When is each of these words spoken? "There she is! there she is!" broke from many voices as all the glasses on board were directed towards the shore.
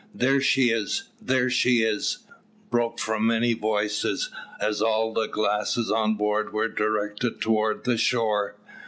"There 0.15 0.41
she 0.41 0.71
is! 0.71 1.09
there 1.21 1.51
she 1.51 1.83
is!" 1.83 2.25
broke 2.71 2.97
from 2.97 3.27
many 3.27 3.53
voices 3.53 4.31
as 4.59 4.81
all 4.81 5.13
the 5.13 5.27
glasses 5.27 5.91
on 5.91 6.15
board 6.15 6.51
were 6.51 6.69
directed 6.69 7.39
towards 7.39 7.85
the 7.85 7.97
shore. 7.99 8.55